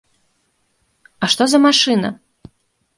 [1.27, 2.15] А што за машына?